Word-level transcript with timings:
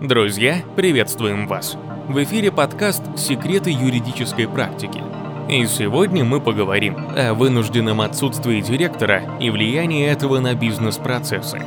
Друзья, 0.00 0.58
приветствуем 0.76 1.48
вас! 1.48 1.76
В 2.06 2.22
эфире 2.22 2.52
подкаст 2.52 3.02
«Секреты 3.16 3.70
юридической 3.70 4.46
практики». 4.46 5.02
И 5.48 5.66
сегодня 5.66 6.24
мы 6.24 6.40
поговорим 6.40 6.96
о 7.16 7.34
вынужденном 7.34 8.00
отсутствии 8.00 8.60
директора 8.60 9.22
и 9.40 9.50
влиянии 9.50 10.06
этого 10.06 10.38
на 10.38 10.54
бизнес-процессы. 10.54 11.60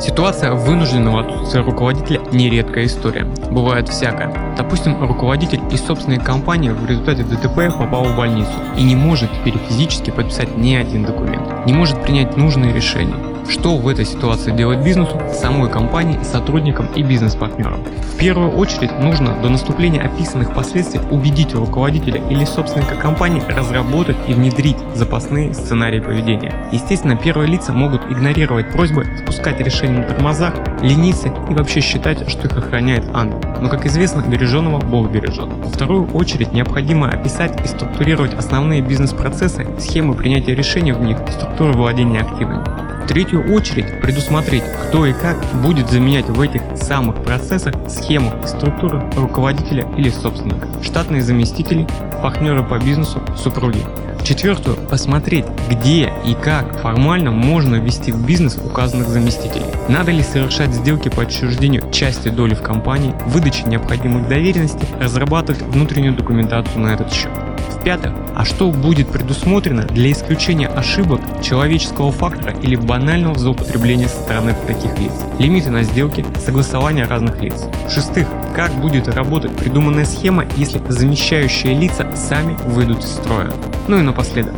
Ситуация 0.00 0.52
вынужденного 0.52 1.22
отсутствия 1.22 1.62
руководителя– 1.62 2.20
нередкая 2.32 2.84
история. 2.84 3.24
Бывает 3.50 3.88
всякое. 3.88 4.54
Допустим, 4.56 5.02
руководитель 5.02 5.60
из 5.72 5.84
собственной 5.84 6.20
компании 6.20 6.70
в 6.70 6.86
результате 6.86 7.24
ДТП 7.24 7.76
попал 7.76 8.04
в 8.04 8.16
больницу 8.16 8.52
и 8.78 8.84
не 8.84 8.94
может 8.94 9.28
теперь 9.32 9.58
физически 9.68 10.10
подписать 10.10 10.56
ни 10.56 10.76
один 10.76 11.04
документ, 11.04 11.66
не 11.66 11.72
может 11.72 12.00
принять 12.00 12.36
нужные 12.36 12.72
решения. 12.72 13.16
Что 13.48 13.76
в 13.76 13.86
этой 13.86 14.04
ситуации 14.04 14.50
делать 14.50 14.84
бизнесу, 14.84 15.20
самой 15.32 15.70
компании, 15.70 16.18
сотрудникам 16.24 16.86
и 16.96 17.02
бизнес-партнерам? 17.02 17.84
В 18.14 18.16
первую 18.18 18.50
очередь 18.50 18.98
нужно 18.98 19.40
до 19.40 19.48
наступления 19.48 20.02
описанных 20.02 20.52
последствий 20.52 21.00
убедить 21.10 21.54
руководителя 21.54 22.20
или 22.28 22.44
собственника 22.44 22.96
компании 22.96 23.42
разработать 23.48 24.16
и 24.26 24.34
внедрить 24.34 24.76
запасные 24.94 25.54
сценарии 25.54 26.00
поведения. 26.00 26.54
Естественно, 26.72 27.16
первые 27.16 27.48
лица 27.48 27.72
могут 27.72 28.02
игнорировать 28.10 28.72
просьбы, 28.72 29.06
спускать 29.22 29.60
решения 29.60 29.98
на 29.98 30.04
тормозах, 30.04 30.54
лениться 30.82 31.28
и 31.28 31.54
вообще 31.54 31.80
считать, 31.80 32.28
что 32.28 32.48
их 32.48 32.56
охраняет 32.56 33.04
ангел. 33.14 33.40
Но, 33.60 33.68
как 33.68 33.86
известно, 33.86 34.22
береженного 34.22 34.80
Бог 34.80 35.10
бережет. 35.10 35.48
Во 35.48 35.70
вторую 35.70 36.08
очередь 36.12 36.52
необходимо 36.52 37.08
описать 37.08 37.64
и 37.64 37.68
структурировать 37.68 38.34
основные 38.34 38.80
бизнес-процессы, 38.82 39.66
схемы 39.78 40.14
принятия 40.14 40.54
решений 40.54 40.92
в 40.92 41.00
них, 41.00 41.18
структуру 41.30 41.74
владения 41.74 42.20
активами. 42.20 42.75
В 43.06 43.08
третью 43.08 43.54
очередь 43.54 44.00
предусмотреть, 44.00 44.64
кто 44.64 45.06
и 45.06 45.12
как 45.12 45.36
будет 45.62 45.88
заменять 45.88 46.28
в 46.28 46.40
этих 46.40 46.60
самых 46.74 47.22
процессах 47.22 47.72
схему 47.88 48.32
структуру 48.44 49.00
руководителя 49.14 49.86
или 49.96 50.10
собственника, 50.10 50.66
штатные 50.82 51.22
заместители, 51.22 51.86
партнеры 52.20 52.64
по 52.64 52.80
бизнесу, 52.80 53.22
супруги. 53.36 53.78
Четвертую, 54.24 54.76
посмотреть, 54.76 55.44
где 55.70 56.12
и 56.26 56.34
как 56.34 56.80
формально 56.80 57.30
можно 57.30 57.76
ввести 57.76 58.10
в 58.10 58.26
бизнес 58.26 58.56
указанных 58.56 59.06
заместителей. 59.06 59.66
Надо 59.88 60.10
ли 60.10 60.24
совершать 60.24 60.72
сделки 60.72 61.08
по 61.08 61.22
отчуждению 61.22 61.88
части 61.92 62.28
доли 62.28 62.54
в 62.54 62.62
компании, 62.62 63.14
выдаче 63.26 63.62
необходимых 63.68 64.28
доверенностей, 64.28 64.88
разрабатывать 65.00 65.62
внутреннюю 65.62 66.16
документацию 66.16 66.80
на 66.80 66.88
этот 66.88 67.12
счет. 67.12 67.30
В-пятых, 67.70 68.12
а 68.34 68.44
что 68.44 68.70
будет 68.70 69.08
предусмотрено 69.08 69.82
для 69.82 70.12
исключения 70.12 70.68
ошибок, 70.68 71.20
человеческого 71.42 72.12
фактора 72.12 72.54
или 72.62 72.76
банального 72.76 73.38
злоупотребления 73.38 74.08
со 74.08 74.16
стороны 74.16 74.54
таких 74.66 74.98
лиц? 74.98 75.12
Лимиты 75.38 75.70
на 75.70 75.82
сделки, 75.82 76.24
согласование 76.44 77.04
разных 77.04 77.40
лиц. 77.42 77.64
В-шестых, 77.86 78.26
как 78.54 78.72
будет 78.72 79.08
работать 79.08 79.54
придуманная 79.56 80.04
схема, 80.04 80.44
если 80.56 80.80
замещающие 80.88 81.74
лица 81.74 82.06
сами 82.16 82.56
выйдут 82.66 83.00
из 83.00 83.10
строя? 83.10 83.52
Ну 83.88 83.98
и 83.98 84.02
напоследок, 84.02 84.54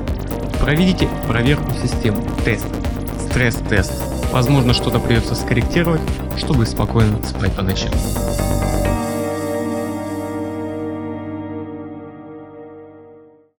проведите 0.60 1.08
проверку 1.26 1.70
системы, 1.82 2.18
тест, 2.44 2.66
стресс-тест. 3.28 3.92
Возможно, 4.32 4.74
что-то 4.74 4.98
придется 4.98 5.34
скорректировать, 5.34 6.02
чтобы 6.36 6.66
спокойно 6.66 7.18
спать 7.24 7.52
по 7.52 7.62
ночам. 7.62 7.92